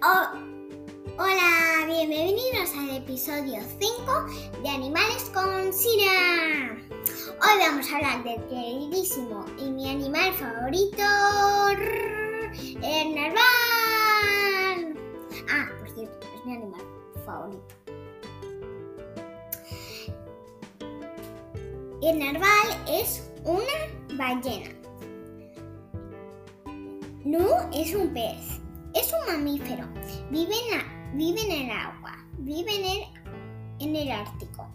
[0.00, 0.28] Oh,
[1.18, 6.76] hola, bienvenidos al episodio 5 de Animales con Sira.
[7.42, 11.02] Hoy vamos a hablar del queridísimo y mi animal favorito,
[12.80, 14.94] el narval.
[15.50, 16.80] Ah, por cierto, es mi animal
[17.26, 17.74] favorito.
[22.02, 24.70] El narval es una ballena.
[27.24, 28.60] Nu es un pez.
[28.94, 29.86] Es un mamífero.
[30.30, 32.16] Vive en, en el agua.
[32.38, 33.28] Vive en el,
[33.80, 34.68] en el Ártico,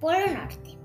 [0.00, 0.76] Polo Norte.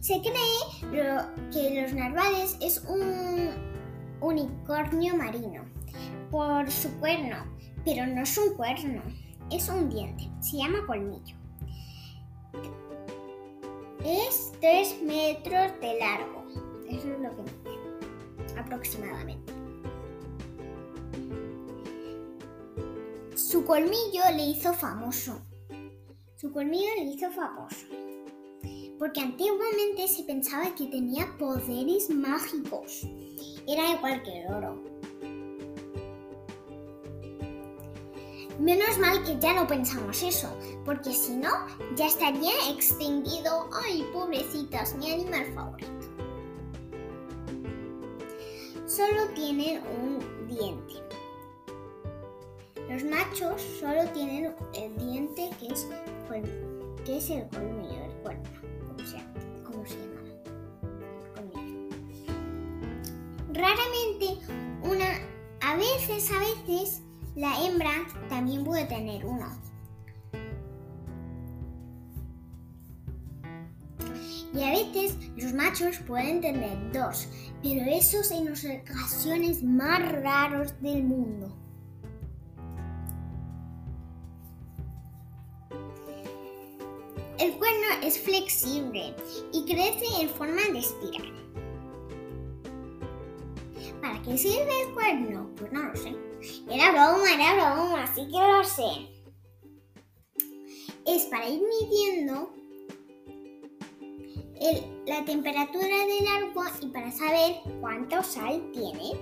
[0.00, 3.50] Se cree que los narvales es un
[4.20, 5.64] unicornio marino
[6.30, 7.36] por su cuerno,
[7.84, 9.02] pero no es un cuerno,
[9.50, 10.28] es un diente.
[10.40, 11.36] Se llama colmillo.
[14.04, 16.44] Es 3 metros de largo.
[16.88, 19.59] Eso es lo que mide, aproximadamente.
[23.50, 25.44] Su colmillo le hizo famoso.
[26.36, 27.84] Su colmillo le hizo famoso.
[28.96, 33.08] Porque antiguamente se pensaba que tenía poderes mágicos.
[33.66, 34.84] Era igual que el oro.
[38.60, 41.50] Menos mal que ya no pensamos eso, porque si no,
[41.96, 43.68] ya estaría extinguido.
[43.84, 46.06] Ay, pobrecitas, mi animal favorito.
[48.86, 51.09] Solo tienen un diente.
[52.90, 55.86] Los machos solo tienen el diente que es,
[57.04, 58.42] que es el colmillo, el cuerno,
[58.84, 59.16] como se,
[59.62, 60.20] como se llama.
[63.52, 64.44] Raramente,
[64.82, 65.06] una,
[65.60, 67.02] a veces, a veces,
[67.36, 67.92] la hembra
[68.28, 69.46] también puede tener uno.
[74.52, 77.28] Y a veces los machos pueden tener dos,
[77.62, 81.56] pero esos en las ocasiones más raros del mundo.
[87.40, 89.14] El cuerno es flexible
[89.50, 91.32] y crece en forma de espiral.
[94.02, 95.50] ¿Para qué sirve el cuerno?
[95.56, 96.14] Pues no lo sé.
[96.70, 99.08] Era broma, era broma, sí que lo sé.
[101.06, 102.52] Es para ir midiendo
[105.06, 109.12] la temperatura del agua y para saber cuánto sal tiene.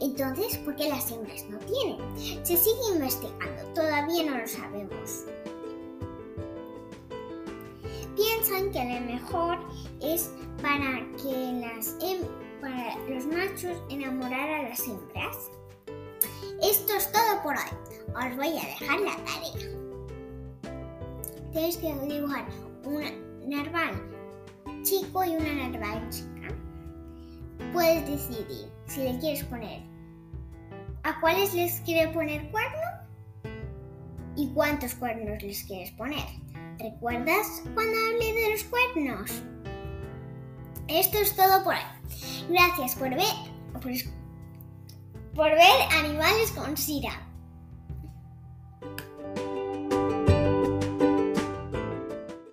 [0.00, 2.46] Entonces, ¿por qué las hembras no tienen?
[2.46, 5.24] Se sigue investigando, todavía no lo sabemos.
[8.16, 9.58] Piensan que lo mejor
[10.00, 10.30] es
[10.62, 11.60] para que
[13.08, 15.50] los machos enamorar a las hembras.
[16.62, 17.70] Esto es todo por hoy.
[18.08, 19.74] Os voy a dejar la tarea.
[21.52, 22.46] Tienes que dibujar
[22.84, 23.02] un
[23.48, 23.94] narval
[24.82, 26.54] chico y una narval chica.
[27.72, 29.82] Puedes decidir si le quieres poner
[31.02, 32.78] a cuáles les quieres poner cuerno
[34.36, 36.43] y cuántos cuernos les quieres poner.
[36.78, 39.30] ¿Recuerdas cuando hablé de los cuernos?
[40.88, 41.80] Esto es todo por hoy.
[42.50, 43.24] Gracias por ver,
[43.72, 43.82] por,
[45.34, 47.33] por ver Animales con Sira.